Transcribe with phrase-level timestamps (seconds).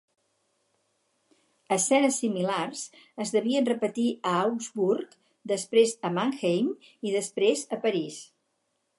[1.75, 2.81] Escenes similars
[3.25, 5.13] es devien repetir a Augsburg,
[5.51, 6.71] després a Mannheim
[7.09, 8.17] i després a París.